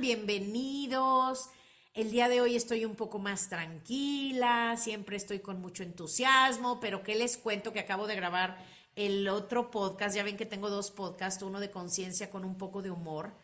[0.00, 1.50] Bienvenidos.
[1.92, 7.02] El día de hoy estoy un poco más tranquila, siempre estoy con mucho entusiasmo, pero
[7.02, 10.14] ¿qué les cuento que acabo de grabar el otro podcast?
[10.14, 13.34] Ya ven que tengo dos podcasts, uno de conciencia con un poco de humor,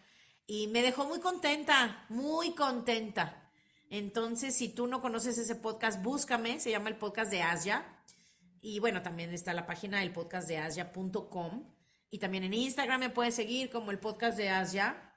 [0.47, 3.51] y me dejó muy contenta, muy contenta.
[3.91, 7.85] Entonces, si tú no conoces ese podcast, búscame, se llama el podcast de Asia.
[8.61, 11.65] Y bueno, también está la página del podcast de Asia.com.
[12.11, 15.14] Y también en Instagram me puedes seguir como el podcast de Asia.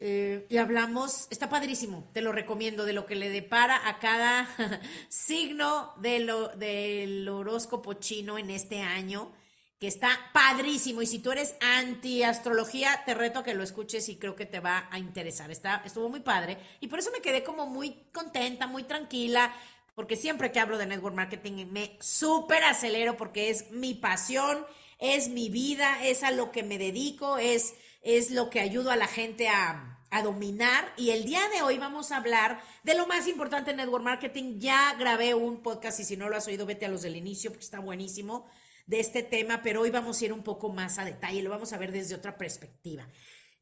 [0.00, 4.48] Eh, y hablamos, está padrísimo, te lo recomiendo, de lo que le depara a cada
[5.08, 9.32] signo de lo, del horóscopo chino en este año,
[9.80, 11.02] que está padrísimo.
[11.02, 14.60] Y si tú eres anti-astrología, te reto a que lo escuches y creo que te
[14.60, 15.50] va a interesar.
[15.50, 16.58] Está, estuvo muy padre.
[16.80, 19.52] Y por eso me quedé como muy contenta, muy tranquila,
[19.96, 24.64] porque siempre que hablo de network marketing me súper acelero porque es mi pasión,
[25.00, 27.74] es mi vida, es a lo que me dedico, es
[28.16, 30.90] es lo que ayudo a la gente a, a, dominar.
[30.96, 34.58] Y el día de hoy vamos a hablar de lo más importante en Network Marketing.
[34.58, 37.50] Ya grabé un podcast y si no lo has oído, vete a los del inicio
[37.50, 38.46] porque está buenísimo
[38.86, 41.74] de este tema, pero hoy vamos a ir un poco más a detalle, lo vamos
[41.74, 43.06] a ver desde otra perspectiva.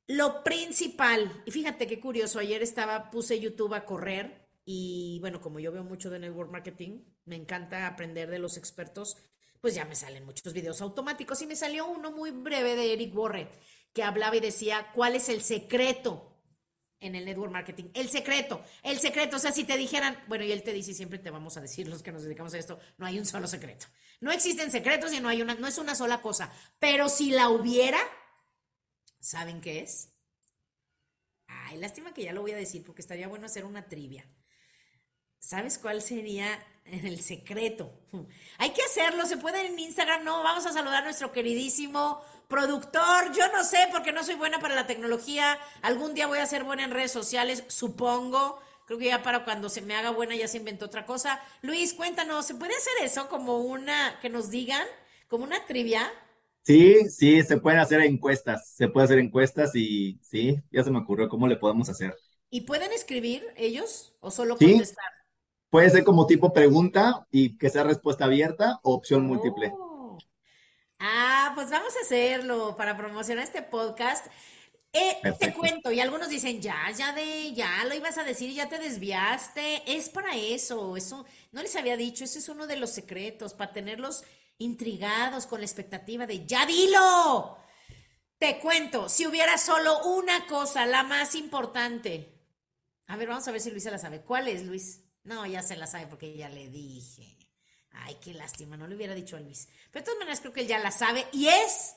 [0.06, 5.58] Lo principal, y fíjate qué curioso, ayer estaba, puse YouTube a correr y bueno, como
[5.58, 9.16] yo veo mucho de Network Marketing, me encanta aprender de los expertos,
[9.60, 13.12] pues ya me salen muchos videos automáticos y me salió uno muy breve de Eric
[13.12, 13.48] Borre
[13.96, 16.30] que hablaba y decía cuál es el secreto
[17.00, 17.84] en el network marketing.
[17.94, 19.36] El secreto, el secreto.
[19.36, 21.88] O sea, si te dijeran, bueno, y él te dice, siempre te vamos a decir
[21.88, 23.86] los que nos dedicamos a esto, no hay un solo secreto.
[24.20, 26.52] No existen secretos y no hay una, no es una sola cosa.
[26.78, 27.98] Pero si la hubiera,
[29.18, 30.10] ¿saben qué es?
[31.46, 34.28] Ay, lástima que ya lo voy a decir porque estaría bueno hacer una trivia.
[35.46, 37.92] ¿Sabes cuál sería el secreto?
[38.58, 43.32] Hay que hacerlo, se puede en Instagram, no, vamos a saludar a nuestro queridísimo productor,
[43.32, 46.64] yo no sé porque no soy buena para la tecnología, algún día voy a ser
[46.64, 48.60] buena en redes sociales, supongo.
[48.86, 51.40] Creo que ya para cuando se me haga buena ya se inventó otra cosa.
[51.62, 54.84] Luis, cuéntanos, ¿se puede hacer eso como una, que nos digan,
[55.28, 56.12] como una trivia?
[56.62, 60.98] Sí, sí, se pueden hacer encuestas, se puede hacer encuestas y sí, ya se me
[60.98, 62.14] ocurrió cómo le podemos hacer.
[62.50, 65.04] ¿Y pueden escribir ellos o solo Sí, contestar?
[65.70, 69.72] Puede ser como tipo pregunta y que sea respuesta abierta o opción múltiple.
[69.74, 70.18] Oh.
[70.98, 74.26] Ah, pues vamos a hacerlo para promocionar este podcast.
[74.92, 78.68] Eh, te cuento, y algunos dicen, ya, ya de, ya lo ibas a decir, ya
[78.68, 79.82] te desviaste.
[79.94, 83.74] Es para eso, eso, no les había dicho, ese es uno de los secretos, para
[83.74, 84.24] tenerlos
[84.56, 87.58] intrigados con la expectativa de, ya dilo.
[88.38, 92.40] Te cuento, si hubiera solo una cosa, la más importante.
[93.06, 94.22] A ver, vamos a ver si Luis se la sabe.
[94.22, 95.05] ¿Cuál es, Luis?
[95.26, 97.36] No, ya se la sabe porque ya le dije.
[97.90, 99.68] Ay, qué lástima, no le hubiera dicho a Luis.
[99.90, 101.94] Pero de todas maneras creo que él ya la sabe y es,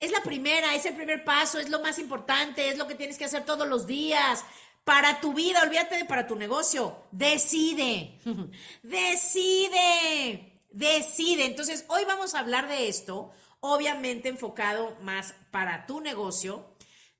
[0.00, 3.18] es la primera, es el primer paso, es lo más importante, es lo que tienes
[3.18, 4.44] que hacer todos los días.
[4.84, 7.04] Para tu vida, olvídate de para tu negocio.
[7.10, 8.18] Decide,
[8.82, 11.44] decide, decide.
[11.44, 16.72] Entonces, hoy vamos a hablar de esto, obviamente enfocado más para tu negocio.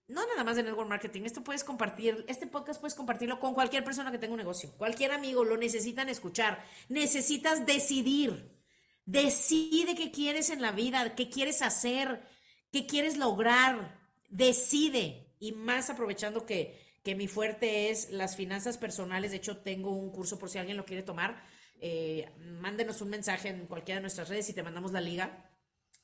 [0.09, 3.84] No nada más de network marketing, esto puedes compartir, este podcast puedes compartirlo con cualquier
[3.84, 6.63] persona que tenga un negocio, cualquier amigo, lo necesitan escuchar.
[6.89, 8.51] Necesitas decidir.
[9.04, 12.22] Decide qué quieres en la vida, qué quieres hacer,
[12.71, 14.01] qué quieres lograr.
[14.28, 15.34] Decide.
[15.39, 19.31] Y más aprovechando que, que mi fuerte es las finanzas personales.
[19.31, 21.43] De hecho, tengo un curso por si alguien lo quiere tomar.
[21.81, 25.51] Eh, mándenos un mensaje en cualquiera de nuestras redes y te mandamos la liga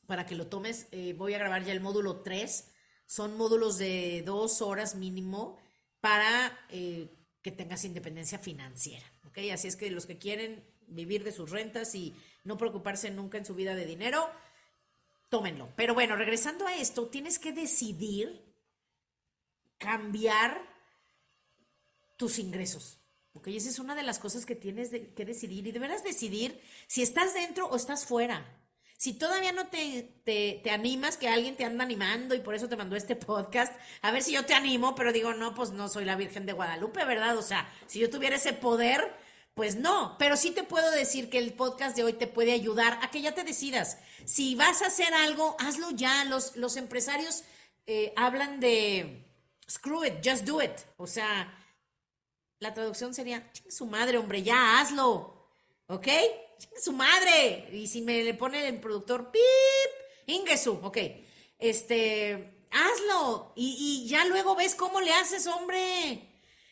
[0.06, 0.89] para que lo tomes.
[0.91, 2.73] Eh, voy a grabar ya el módulo 3.
[3.08, 5.56] Son módulos de dos horas mínimo
[6.00, 7.08] para eh,
[7.40, 9.10] que tengas independencia financiera.
[9.26, 9.38] ¿ok?
[9.50, 12.14] Así es que los que quieren vivir de sus rentas y
[12.44, 14.28] no preocuparse nunca en su vida de dinero,
[15.31, 15.70] tómenlo.
[15.75, 18.44] Pero bueno, regresando a esto, tienes que decidir
[19.78, 20.60] cambiar
[22.19, 22.99] tus ingresos.
[23.32, 27.00] Ok, esa es una de las cosas que tienes que decidir y deberás decidir si
[27.00, 28.44] estás dentro o estás fuera.
[28.99, 32.69] Si todavía no te, te, te, animas, que alguien te anda animando y por eso
[32.69, 33.73] te mandó este podcast,
[34.03, 36.53] a ver si yo te animo, pero digo, no, pues no soy la Virgen de
[36.53, 37.39] Guadalupe, ¿verdad?
[37.39, 39.15] O sea, si yo tuviera ese poder,
[39.55, 42.99] pues no, pero sí te puedo decir que el podcast de hoy te puede ayudar
[43.00, 43.99] a que ya te decidas.
[44.25, 46.25] Si vas a hacer algo, hazlo ya.
[46.25, 47.44] Los, los empresarios
[47.87, 49.25] eh, hablan de
[49.71, 50.73] screw it, just do it.
[50.97, 51.56] O sea,
[52.59, 55.49] la traducción sería, su madre, hombre, ya hazlo.
[55.87, 56.09] ¿Ok?
[56.81, 57.69] Su madre.
[57.72, 59.43] Y si me le pone el productor, pip,
[60.26, 60.99] Ingesu, ok.
[61.58, 63.52] Este, hazlo.
[63.56, 66.28] Y, y ya luego ves cómo le haces, hombre.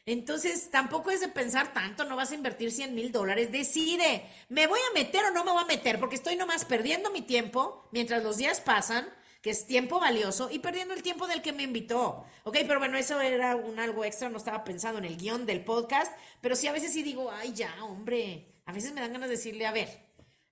[0.08, 4.68] Entonces, tampoco es de pensar tanto, no vas a invertir 100 mil dólares, decide, ¿me
[4.68, 5.98] voy a meter o no me voy a meter?
[5.98, 9.04] Porque estoy nomás perdiendo mi tiempo mientras los días pasan,
[9.42, 12.24] que es tiempo valioso, y perdiendo el tiempo del que me invitó.
[12.44, 15.64] Ok, pero bueno, eso era un algo extra, no estaba pensando en el guion del
[15.64, 19.30] podcast, pero sí a veces sí digo, ay, ya, hombre, a veces me dan ganas
[19.30, 19.88] de decirle, a ver,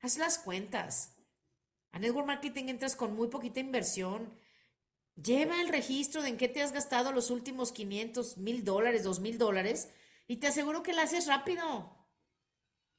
[0.01, 1.17] haz las cuentas.
[1.93, 4.33] A Network Marketing entras con muy poquita inversión
[5.23, 9.21] Lleva el registro de en qué te has gastado los últimos 500 mil dólares, 2
[9.21, 9.89] mil dólares,
[10.27, 11.97] y te aseguro que lo haces rápido.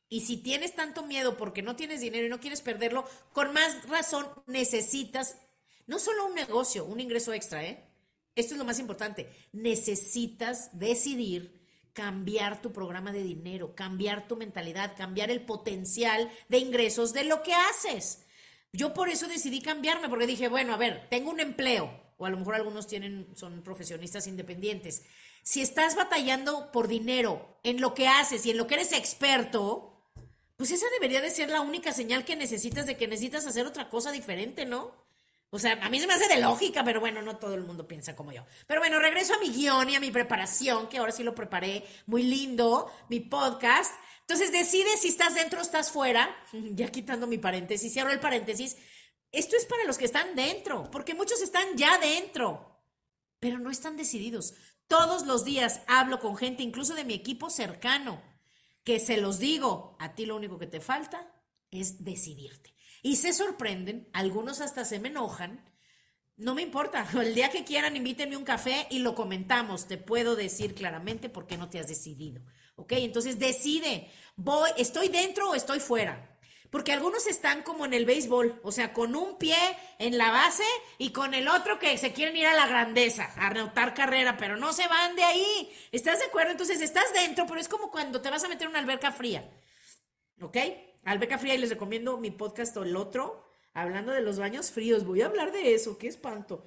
[0.08, 3.90] Y si tienes tanto miedo porque no tienes dinero y no quieres perderlo, con más
[3.90, 5.38] razón necesitas
[5.88, 7.84] no solo un negocio, un ingreso extra, ¿eh?
[8.34, 9.30] Esto es lo más importante.
[9.52, 11.65] Necesitas decidir
[11.96, 17.42] cambiar tu programa de dinero, cambiar tu mentalidad, cambiar el potencial de ingresos de lo
[17.42, 18.26] que haces.
[18.74, 22.30] Yo por eso decidí cambiarme, porque dije, bueno, a ver, tengo un empleo, o a
[22.30, 25.04] lo mejor algunos tienen, son profesionistas independientes.
[25.42, 30.04] Si estás batallando por dinero en lo que haces y en lo que eres experto,
[30.58, 33.90] pues esa debería de ser la única señal que necesitas de que necesitas hacer otra
[33.90, 35.05] cosa diferente, ¿no?
[35.50, 37.88] O sea, a mí se me hace de lógica, pero bueno, no todo el mundo
[37.88, 38.46] piensa como yo.
[38.68, 41.86] Pero bueno, regreso a mi guion y a mi preparación, que ahora sí lo preparé
[42.08, 43.94] muy lindo, mi podcast.
[44.22, 46.36] Entonces decide si estás dentro o estás fuera.
[46.52, 48.76] Ya quitando mi paréntesis, cierro el paréntesis.
[49.32, 52.82] Esto es para los que están dentro, porque muchos están ya dentro,
[53.40, 54.54] pero no están decididos.
[54.88, 58.22] Todos los días hablo con gente, incluso de mi equipo cercano,
[58.84, 61.34] que se los digo, a ti lo único que te falta
[61.72, 62.75] es decidirte.
[63.06, 65.64] Y se sorprenden, algunos hasta se me enojan.
[66.38, 69.88] No me importa, el día que quieran invítenme un café y lo comentamos.
[69.88, 72.42] Te puedo decir claramente por qué no te has decidido.
[72.76, 72.94] ¿Ok?
[72.94, 76.36] Entonces decide, voy, estoy dentro o estoy fuera.
[76.72, 79.56] Porque algunos están como en el béisbol, o sea, con un pie
[80.00, 80.66] en la base
[80.98, 84.58] y con el otro que se quieren ir a la grandeza, a anotar carrera, pero
[84.58, 85.72] no se van de ahí.
[85.92, 86.54] ¿Estás de acuerdo?
[86.54, 89.48] Entonces estás dentro, pero es como cuando te vas a meter en una alberca fría.
[90.42, 90.58] ¿Ok?
[91.06, 95.06] Alberca fría y les recomiendo mi podcast o el otro, hablando de los baños fríos.
[95.06, 96.64] Voy a hablar de eso, qué espanto.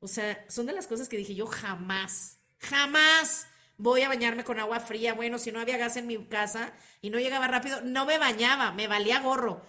[0.00, 3.46] O sea, son de las cosas que dije yo jamás, jamás
[3.76, 5.14] voy a bañarme con agua fría.
[5.14, 8.72] Bueno, si no había gas en mi casa y no llegaba rápido, no me bañaba,
[8.72, 9.62] me valía gorro.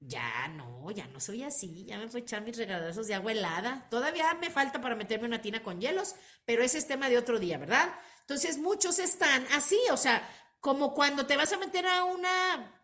[0.00, 3.32] Ya no, ya no soy así, ya me fui a echar mis regadazos de agua
[3.32, 3.86] helada.
[3.90, 7.38] Todavía me falta para meterme una tina con hielos, pero ese es tema de otro
[7.38, 7.94] día, ¿verdad?
[8.20, 10.26] Entonces muchos están así, o sea,
[10.60, 12.77] como cuando te vas a meter a una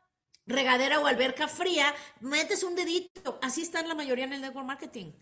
[0.47, 3.39] regadera o alberca fría, metes un dedito.
[3.43, 5.13] Así están la mayoría en el network marketing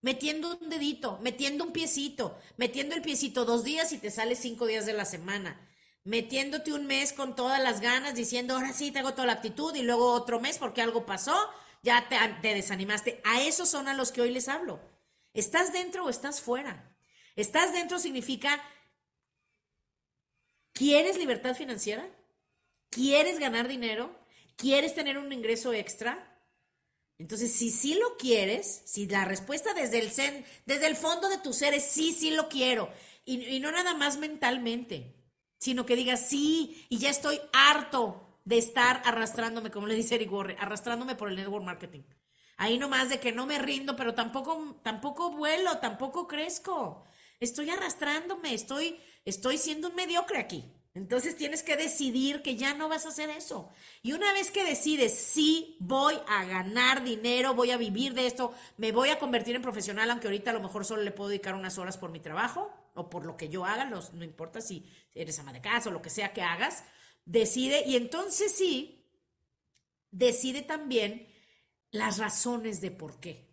[0.00, 4.66] metiendo un dedito, metiendo un piecito, metiendo el piecito dos días y te sale cinco
[4.66, 5.60] días de la semana,
[6.04, 9.82] metiéndote un mes con todas las ganas, diciendo, ahora sí tengo toda la actitud y
[9.82, 11.36] luego otro mes porque algo pasó,
[11.82, 13.20] ya te, te desanimaste.
[13.24, 14.80] A esos son a los que hoy les hablo.
[15.34, 16.96] ¿Estás dentro o estás fuera?
[17.36, 18.62] Estás dentro significa,
[20.72, 22.08] ¿quieres libertad financiera?
[22.90, 24.16] ¿Quieres ganar dinero?
[24.58, 26.36] ¿Quieres tener un ingreso extra?
[27.16, 30.10] Entonces, si sí lo quieres, si la respuesta desde el,
[30.66, 32.90] desde el fondo de tu ser es sí, sí lo quiero,
[33.24, 35.14] y, no nada más mentalmente,
[35.58, 40.32] sino que digas sí, y ya estoy harto de estar arrastrándome, como le dice Eric
[40.32, 42.02] Warren, arrastrándome por el network marketing.
[42.56, 47.04] Ahí nomás de que no me rindo, pero tampoco, tampoco vuelo, tampoco crezco.
[47.38, 50.64] Estoy arrastrándome, estoy, estoy siendo un mediocre aquí.
[50.98, 53.70] Entonces tienes que decidir que ya no vas a hacer eso.
[54.02, 58.52] Y una vez que decides, sí, voy a ganar dinero, voy a vivir de esto,
[58.78, 61.54] me voy a convertir en profesional, aunque ahorita a lo mejor solo le puedo dedicar
[61.54, 64.84] unas horas por mi trabajo o por lo que yo haga, no, no importa si
[65.14, 66.82] eres ama de casa o lo que sea que hagas,
[67.24, 69.06] decide y entonces sí,
[70.10, 71.28] decide también
[71.92, 73.46] las razones de por qué.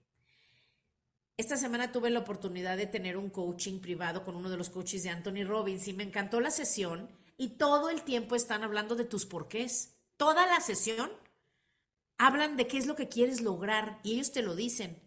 [1.38, 5.04] Esta semana tuve la oportunidad de tener un coaching privado con uno de los coaches
[5.04, 9.06] de Anthony Robbins y me encantó la sesión y todo el tiempo están hablando de
[9.06, 9.98] tus porqués.
[10.18, 11.12] Toda la sesión
[12.18, 15.02] hablan de qué es lo que quieres lograr y ellos te lo dicen.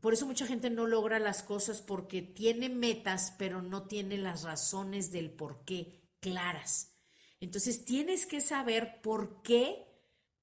[0.00, 4.44] por eso mucha gente no logra las cosas porque tiene metas, pero no tiene las
[4.44, 6.96] razones del por qué claras.
[7.40, 9.84] Entonces tienes que saber por qué,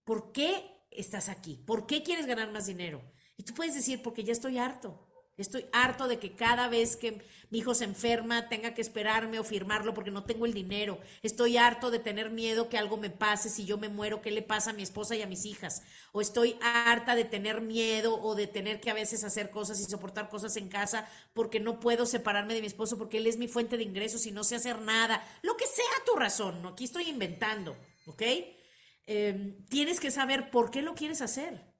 [0.03, 3.01] por qué estás aquí, por qué quieres ganar más dinero.
[3.37, 5.12] Y tú puedes decir, porque ya estoy harto.
[5.35, 9.43] Estoy harto de que cada vez que mi hijo se enferma tenga que esperarme o
[9.43, 10.99] firmarlo porque no tengo el dinero.
[11.23, 14.43] Estoy harto de tener miedo que algo me pase si yo me muero, qué le
[14.43, 15.81] pasa a mi esposa y a mis hijas.
[16.11, 19.85] O estoy harta de tener miedo o de tener que a veces hacer cosas y
[19.85, 23.47] soportar cosas en casa porque no puedo separarme de mi esposo porque él es mi
[23.47, 25.27] fuente de ingresos y no sé hacer nada.
[25.41, 26.69] Lo que sea tu razón, ¿no?
[26.69, 27.75] Aquí estoy inventando,
[28.05, 28.21] ¿ok?
[29.07, 31.73] Em, tienes que saber por qué lo quieres hacer.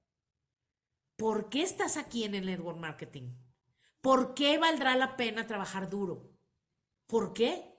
[1.15, 3.42] ¿Por qué estás aquí en el network marketing?
[4.03, 6.29] ¿Por qué valdrá la pena trabajar duro?
[7.07, 7.73] ¿Por qué?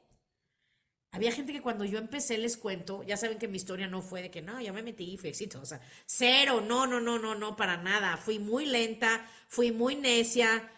[1.11, 4.23] Había gente que cuando yo empecé, les cuento, ya saben que mi historia no fue
[4.23, 5.83] de que no, ya me metí fui exitosa.
[6.07, 8.16] Cero, no, no, no, no, no, para nada.
[8.16, 10.73] Fui muy lenta, fui muy necia,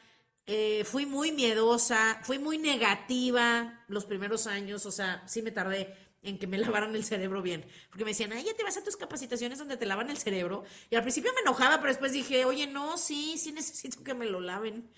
[0.46, 5.94] eh, fui muy miedosa, fui muy negativa los primeros años, o sea, sí me tardé
[6.22, 7.64] en que me lavaran el cerebro bien.
[7.88, 10.64] Porque me decían, ay, ya te vas a tus capacitaciones donde te lavan el cerebro.
[10.90, 14.26] Y al principio me enojaba, pero después dije, oye, no, sí, sí necesito que me
[14.26, 14.90] lo laven.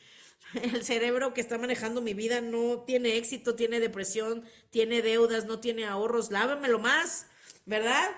[0.54, 5.60] El cerebro que está manejando mi vida no tiene éxito, tiene depresión, tiene deudas, no
[5.60, 6.30] tiene ahorros.
[6.30, 7.26] Lávamelo más,
[7.66, 8.08] ¿verdad?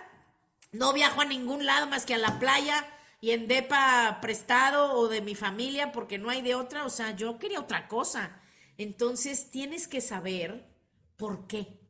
[0.72, 2.86] No viajo a ningún lado más que a la playa
[3.20, 6.84] y en DEPA prestado o de mi familia porque no hay de otra.
[6.84, 8.40] O sea, yo quería otra cosa.
[8.78, 10.70] Entonces tienes que saber
[11.16, 11.80] por qué.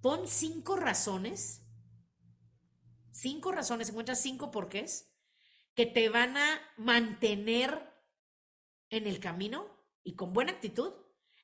[0.00, 1.62] Pon cinco razones,
[3.12, 5.12] cinco razones, encuentras cinco porqués
[5.74, 7.88] que te van a mantener
[8.90, 9.66] en el camino
[10.02, 10.92] y con buena actitud,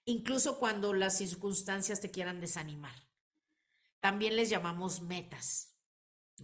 [0.05, 2.95] incluso cuando las circunstancias te quieran desanimar.
[4.01, 5.79] También les llamamos metas,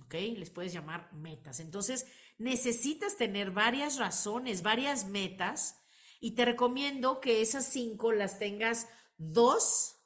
[0.02, 0.14] ¿ok?
[0.36, 1.60] Les puedes llamar metas.
[1.60, 2.06] Entonces,
[2.38, 5.76] necesitas tener varias razones, varias metas,
[6.20, 9.96] y te recomiendo que esas cinco las tengas dos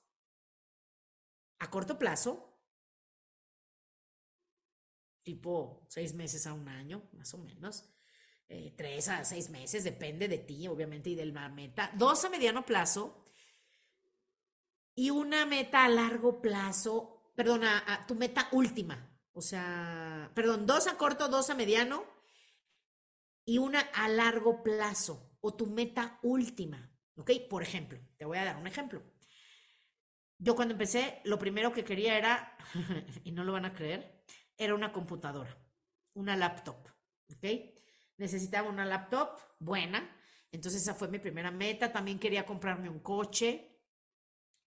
[1.59, 2.61] a corto plazo,
[5.25, 7.94] tipo seis meses a un año, más o menos,
[8.49, 12.29] eh, tres a seis meses, depende de ti, obviamente, y de la meta, dos a
[12.29, 13.25] mediano plazo
[14.95, 20.87] y una meta a largo plazo, perdón, a, tu meta última, o sea, perdón, dos
[20.87, 22.05] a corto, dos a mediano
[23.45, 27.31] y una a largo plazo o tu meta última, ¿ok?
[27.49, 29.03] Por ejemplo, te voy a dar un ejemplo.
[30.39, 32.57] Yo cuando empecé, lo primero que quería era,
[33.25, 34.23] y no lo van a creer,
[34.57, 35.57] era una computadora,
[36.13, 36.77] una laptop,
[37.37, 37.74] ¿ok?
[38.17, 40.17] Necesitaba una laptop buena,
[40.53, 41.93] entonces esa fue mi primera meta.
[41.93, 43.81] También quería comprarme un coche,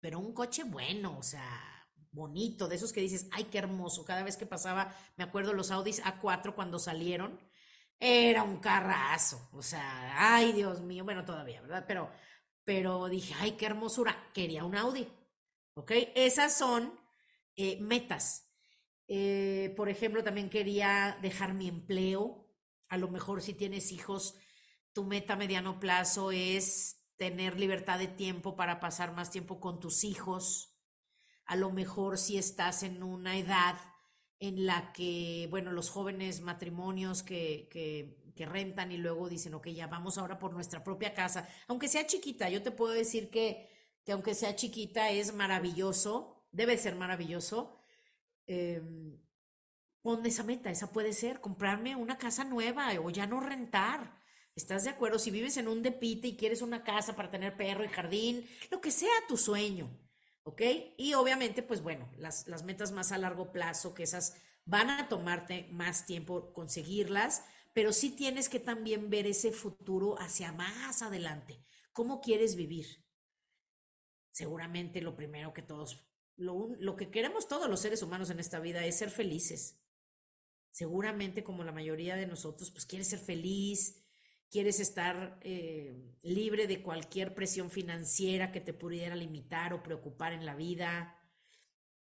[0.01, 4.05] pero un coche bueno, o sea, bonito, de esos que dices, ay, qué hermoso.
[4.05, 7.39] Cada vez que pasaba, me acuerdo los Audis A4 cuando salieron,
[8.01, 11.85] era un carrazo, o sea, ay, Dios mío, bueno, todavía, ¿verdad?
[11.87, 12.11] Pero,
[12.65, 15.09] pero dije, ay, qué hermosura, quería un Audi.
[15.77, 15.93] ¿Ok?
[16.15, 16.99] Esas son
[17.57, 18.53] eh, metas.
[19.09, 22.44] Eh, por ejemplo, también quería dejar mi empleo.
[22.89, 24.37] A lo mejor si tienes hijos,
[24.93, 29.81] tu meta a mediano plazo es tener libertad de tiempo para pasar más tiempo con
[29.81, 30.77] tus hijos.
[31.47, 33.77] A lo mejor si estás en una edad
[34.39, 39.87] en la que, bueno, los jóvenes matrimonios que, que, rentan y luego dicen, ok, ya
[39.87, 43.71] vamos ahora por nuestra propia casa, aunque sea chiquita, yo te puedo decir que
[44.05, 47.79] que aunque sea chiquita es maravilloso, debe ser maravilloso.
[48.47, 48.83] Eh,
[50.05, 54.23] pon esa meta, esa puede ser comprarme una casa nueva o ya no rentar.
[54.55, 55.19] ¿Estás de acuerdo?
[55.19, 58.81] Si vives en un depite y quieres una casa para tener perro y jardín, lo
[58.81, 59.91] que sea tu sueño,
[60.43, 60.61] ¿ok?
[60.99, 65.09] Y obviamente, pues bueno, las, las metas más a largo plazo, que esas van a
[65.09, 67.43] tomarte más tiempo conseguirlas,
[67.73, 71.65] pero sí tienes que también ver ese futuro hacia más adelante.
[71.93, 73.05] ¿Cómo quieres vivir?
[74.35, 78.85] seguramente lo primero que todos, lo, que queremos todos los seres humanos en esta vida
[78.85, 79.81] es ser felices.
[80.75, 84.05] Seguramente como la mayoría de nosotros, pues quieres ser feliz,
[84.51, 90.45] quieres estar eh, libre de cualquier presión financiera que te pudiera limitar o preocupar en
[90.45, 91.17] la vida,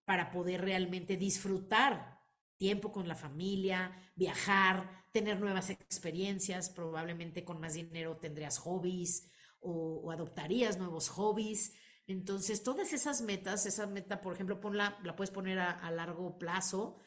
[0.06, 2.16] para poder realmente disfrutar
[2.56, 10.10] tiempo con la familia, viajar, tener nuevas experiencias, probablemente con más dinero tendrías hobbies o,
[10.10, 11.74] adoptarías nuevos hobbies.
[12.06, 16.98] Entonces, todas esas metas, esa meta, por ejemplo, ponla, la puedes poner a, largo plazo.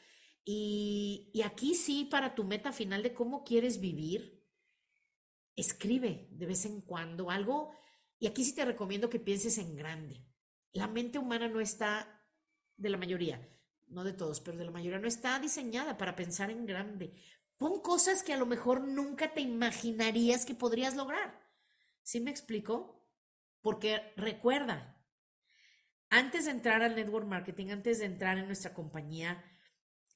[0.44, 0.99] Y,
[1.32, 4.46] y, aquí sí, para tu meta final de cómo quieres vivir,
[5.56, 7.72] escribe de vez en cuando algo.
[8.18, 10.24] Y aquí sí te recomiendo que pienses en grande.
[10.72, 12.22] La mente humana no está,
[12.76, 13.48] de la mayoría,
[13.88, 17.12] no de todos, pero de la mayoría no está diseñada para pensar en grande.
[17.56, 21.40] Pon cosas que a lo mejor nunca te imaginarías que podrías lograr.
[22.02, 23.04] ¿Sí me explico?
[23.60, 25.04] Porque recuerda,
[26.08, 29.44] antes de entrar al network marketing, antes de entrar en nuestra compañía,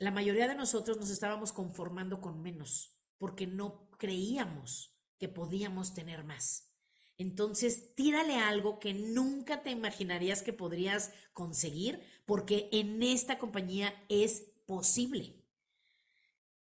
[0.05, 6.25] la mayoría de nosotros nos estábamos conformando con menos, porque no creíamos que podíamos tener
[6.25, 6.71] más.
[7.17, 14.53] Entonces, tírale algo que nunca te imaginarías que podrías conseguir, porque en esta compañía es
[14.67, 15.43] posible.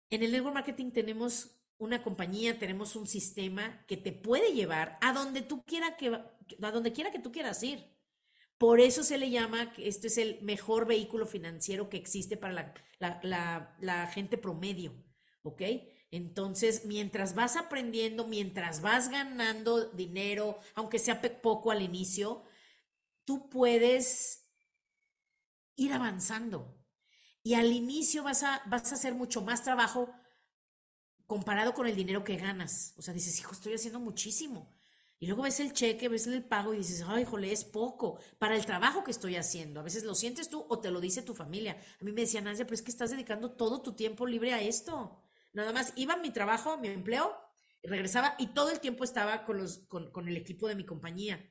[0.10, 5.14] En el network marketing tenemos una compañía, tenemos un sistema que te puede llevar a
[5.14, 7.86] donde tú quiera que a donde quiera que tú quieras ir.
[8.60, 12.74] Por eso se le llama que esto es el mejor vehículo financiero que existe para
[13.00, 14.94] la, la gente promedio,
[15.42, 15.64] ¿ok?
[16.12, 22.44] Entonces, mientras vas aprendiendo, mientras vas ganando dinero, aunque sea poco al inicio,
[23.26, 24.50] tú puedes
[25.76, 26.76] ir avanzando.
[27.44, 30.14] Y al inicio vas a, vas a hacer mucho más trabajo
[31.28, 32.94] comparado con el dinero que ganas.
[32.98, 34.79] O sea, dices, hijo, estoy haciendo muchísimo.
[35.20, 38.56] Y luego ves el cheque, ves el pago y dices, ay, jole, es poco para
[38.56, 39.82] el trabajo que estoy haciendo.
[39.82, 41.78] A veces lo sientes tú o te lo dice tu familia.
[42.00, 44.62] A mí me decían, Nancy, pero es que estás dedicando todo tu tiempo libre a
[44.62, 45.22] esto.
[45.52, 47.36] Nada más iba a mi trabajo, mi empleo,
[47.84, 51.50] regresaba y todo el tiempo estaba con, los, con, con el equipo de mi compañía.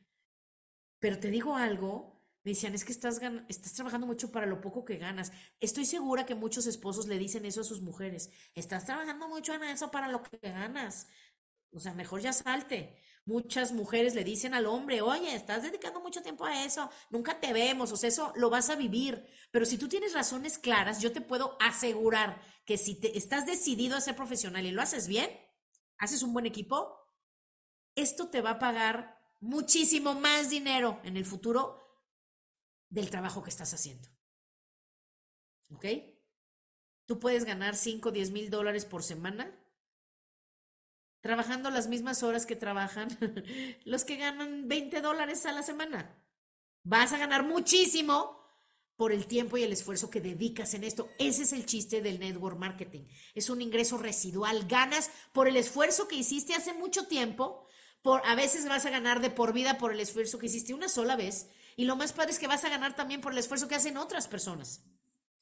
[0.99, 4.85] Pero te digo algo, me decían, es que estás, estás trabajando mucho para lo poco
[4.85, 5.33] que ganas.
[5.61, 8.31] Estoy segura que muchos esposos le dicen eso a sus mujeres.
[8.55, 11.09] Estás trabajando mucho en eso para lo que ganas.
[11.73, 12.97] O sea, mejor ya salte.
[13.29, 17.53] Muchas mujeres le dicen al hombre, oye, estás dedicando mucho tiempo a eso, nunca te
[17.53, 19.23] vemos, o sea, eso lo vas a vivir.
[19.51, 23.99] Pero si tú tienes razones claras, yo te puedo asegurar que si te, estás decidido
[23.99, 25.31] a ser profesional y lo haces bien,
[25.99, 26.97] haces un buen equipo,
[27.95, 32.01] esto te va a pagar muchísimo más dinero en el futuro
[32.89, 34.09] del trabajo que estás haciendo.
[35.75, 35.85] ¿Ok?
[37.05, 39.55] Tú puedes ganar 5 o 10 mil dólares por semana
[41.21, 43.09] trabajando las mismas horas que trabajan
[43.85, 46.17] los que ganan 20 dólares a la semana.
[46.85, 48.39] Vas a ganar muchísimo
[48.97, 51.09] por el tiempo y el esfuerzo que dedicas en esto.
[51.19, 53.05] Ese es el chiste del network marketing.
[53.35, 54.67] Es un ingreso residual.
[54.67, 57.65] Ganas por el esfuerzo que hiciste hace mucho tiempo.
[58.03, 60.89] Por, a veces vas a ganar de por vida por el esfuerzo que hiciste una
[60.89, 63.69] sola vez y lo más padre es que vas a ganar también por el esfuerzo
[63.69, 64.83] que hacen otras personas.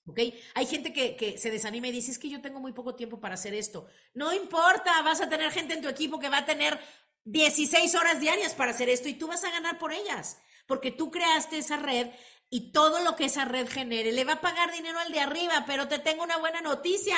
[0.06, 0.20] ¿Ok?
[0.54, 3.20] Hay gente que, que, se desanima y dice, es que yo tengo muy poco tiempo
[3.20, 3.88] para hacer esto.
[4.14, 6.78] No importa, vas a tener gente en tu equipo que va a tener
[7.24, 11.10] 16 horas diarias para hacer esto y tú vas a ganar por ellas, porque tú
[11.10, 12.08] creaste esa red
[12.50, 15.64] y todo lo que esa red genere le va a pagar dinero al de arriba,
[15.66, 17.16] pero te tengo una buena noticia.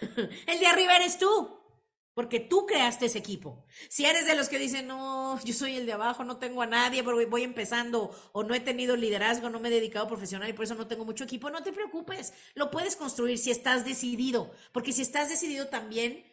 [0.46, 1.57] El de arriba eres tú
[2.18, 3.64] porque tú creaste ese equipo.
[3.88, 6.66] Si eres de los que dicen, no, yo soy el de abajo, no tengo a
[6.66, 10.52] nadie, porque voy empezando, o no he tenido liderazgo, no me he dedicado profesional y
[10.52, 14.50] por eso no tengo mucho equipo, no te preocupes, lo puedes construir si estás decidido,
[14.72, 16.24] porque si estás decidido también,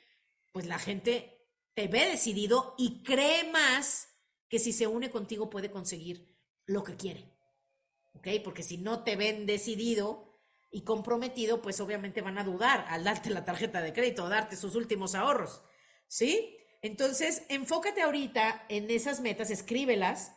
[0.54, 4.08] pues la gente te ve decidido y cree más
[4.50, 7.32] que si se une contigo puede conseguir lo que quiere.
[8.16, 8.28] ¿Ok?
[8.44, 10.34] Porque si no te ven decidido,
[10.72, 14.58] y comprometido, pues obviamente van a dudar al darte la tarjeta de crédito o darte
[14.58, 15.62] sus últimos ahorros.
[16.08, 16.56] ¿Sí?
[16.86, 20.34] Entonces, enfócate ahorita en esas metas, escríbelas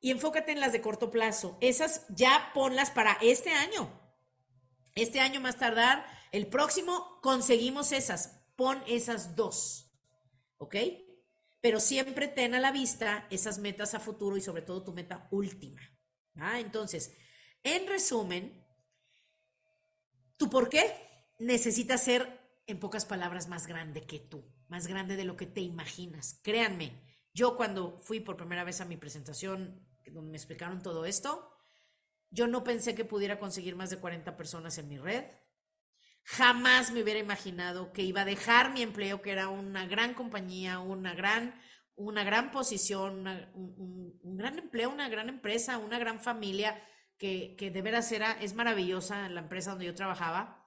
[0.00, 1.58] y enfócate en las de corto plazo.
[1.60, 3.90] Esas ya ponlas para este año.
[4.94, 8.44] Este año más tardar, el próximo conseguimos esas.
[8.54, 9.92] Pon esas dos.
[10.58, 10.76] ¿Ok?
[11.60, 15.26] Pero siempre ten a la vista esas metas a futuro y sobre todo tu meta
[15.32, 15.80] última.
[16.36, 16.60] ¿ah?
[16.60, 17.12] Entonces,
[17.64, 18.64] en resumen,
[20.36, 20.94] ¿tu por qué?
[21.40, 25.60] Necesitas ser, en pocas palabras, más grande que tú más grande de lo que te
[25.60, 26.40] imaginas.
[26.42, 27.02] Créanme,
[27.32, 31.50] yo cuando fui por primera vez a mi presentación, donde me explicaron todo esto,
[32.30, 35.24] yo no pensé que pudiera conseguir más de 40 personas en mi red.
[36.24, 40.78] Jamás me hubiera imaginado que iba a dejar mi empleo, que era una gran compañía,
[40.78, 41.58] una gran,
[41.94, 46.82] una gran posición, un, gran empleo, una gran empresa, una gran familia,
[47.16, 50.57] que, que de veras era, es maravillosa la empresa donde yo trabajaba.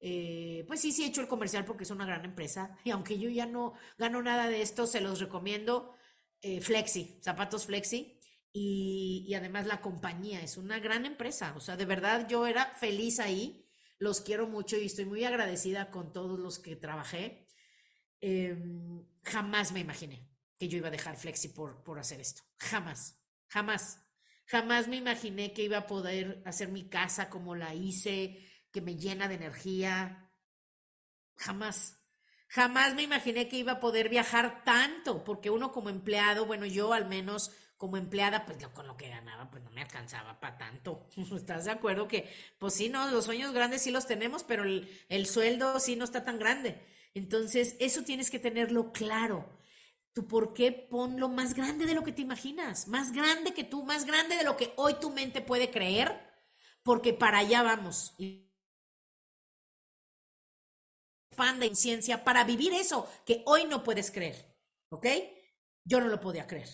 [0.00, 2.76] Eh, pues sí, sí he hecho el comercial porque es una gran empresa.
[2.84, 5.94] Y aunque yo ya no gano nada de esto, se los recomiendo.
[6.42, 8.18] Eh, Flexi, zapatos Flexi.
[8.52, 11.54] Y, además la compañía es una gran empresa.
[11.56, 13.66] O sea, de verdad yo era feliz ahí.
[13.98, 17.46] Los quiero mucho y estoy muy agradecida con todos los que trabajé.
[18.20, 22.42] Em, jamás me imaginé que yo iba a dejar Flexi por, por hacer esto.
[22.58, 24.00] Jamás, jamás.
[24.46, 28.96] Jamás me imaginé que iba a poder hacer mi casa como la hice, que me
[28.96, 30.30] llena de energía.
[31.36, 31.96] Jamás.
[32.48, 36.92] Jamás me imaginé que iba a poder viajar tanto, porque uno como empleado, bueno, yo
[36.92, 41.08] al menos como empleada, pues con lo que ganaba, pues no me alcanzaba para tanto.
[41.34, 42.28] ¿Estás de acuerdo que,
[42.58, 46.04] pues sí, no, los sueños grandes sí los tenemos, pero el, el sueldo sí no
[46.04, 46.84] está tan grande.
[47.14, 49.48] Entonces, eso tienes que tenerlo claro.
[50.12, 53.84] tu por qué ponlo más grande de lo que te imaginas, más grande que tú,
[53.84, 56.20] más grande de lo que hoy tu mente puede creer,
[56.82, 58.14] porque para allá vamos.
[61.40, 64.58] Expanda en ciencia para vivir eso que hoy no puedes creer,
[64.90, 65.06] ¿ok?
[65.84, 66.68] Yo no lo podía creer.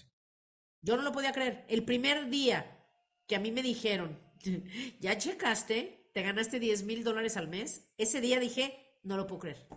[0.83, 1.64] Yo no lo podía creer.
[1.68, 2.85] El primer día
[3.29, 4.18] que a mí me dijeron,
[5.00, 9.42] ya checaste, te ganaste 10 mil dólares al mes, ese día dije, no lo puedo
[9.42, 9.68] creer.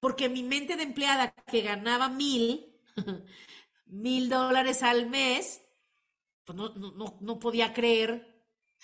[0.00, 2.80] Porque mi mente de empleada que ganaba mil,
[3.84, 5.60] mil dólares al mes,
[6.44, 8.29] pues no, podía creer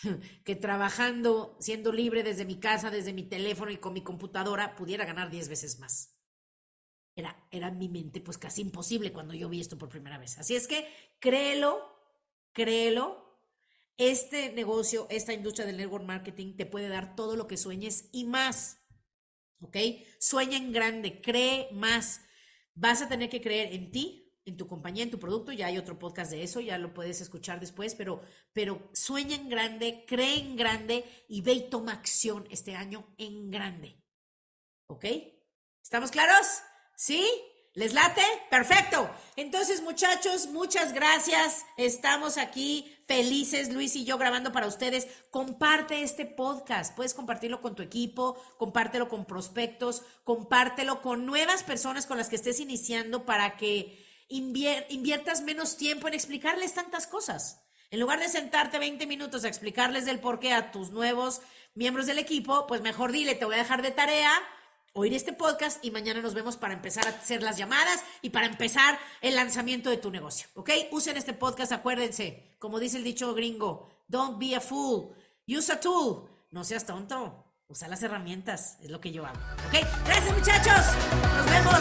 [0.45, 5.05] que trabajando, siendo libre desde mi casa, desde mi teléfono y con mi computadora, pudiera
[5.05, 6.15] ganar 10 veces más.
[7.15, 10.39] Era, era mi mente pues casi imposible cuando yo vi esto por primera vez.
[10.39, 10.87] Así es que
[11.19, 11.81] créelo,
[12.53, 13.25] créelo.
[13.99, 18.25] Este negocio, esta industria del network marketing te puede dar todo lo que sueñes y
[18.25, 18.83] más.
[19.61, 19.77] ¿Ok?
[20.21, 22.21] Sueña en grande, cree más.
[22.75, 25.53] Vas a tener que creer en ti, en tu compañía, en tu producto.
[25.53, 28.23] Ya hay otro podcast de eso, ya lo puedes escuchar después, pero,
[28.55, 34.01] pero sueña grande, cree en grande y ve y toma acción este año en grande.
[34.87, 35.05] ¿Ok?
[35.83, 36.47] ¿Estamos claros?
[36.97, 37.29] ¿Sí?
[37.75, 38.23] ¿Les late?
[38.49, 39.11] Perfecto.
[39.37, 41.67] Entonces, muchachos, muchas gracias.
[41.77, 45.07] Estamos aquí felices, Luis y yo, grabando para ustedes.
[45.31, 46.97] Comparte este podcast.
[46.97, 52.37] Puedes compartirlo con tu equipo, compártelo con prospectos, compártelo con nuevas personas con las que
[52.37, 57.63] estés iniciando para que inviertas menos tiempo en explicarles tantas cosas.
[57.91, 61.41] En lugar de sentarte 20 minutos a explicarles del por qué a tus nuevos
[61.75, 64.33] miembros del equipo, pues mejor dile, te voy a dejar de tarea
[64.97, 68.47] oír este podcast y mañana nos vemos para empezar a hacer las llamadas y para
[68.47, 70.49] empezar el lanzamiento de tu negocio.
[70.55, 70.71] ¿Ok?
[70.91, 75.15] Usen este podcast, acuérdense, como dice el dicho gringo, don't be a fool,
[75.47, 76.31] use a tool.
[76.51, 79.39] No seas tonto, usa las herramientas, es lo que yo hago.
[79.67, 79.75] ¿Ok?
[80.07, 80.87] Gracias muchachos,
[81.37, 81.81] nos vemos.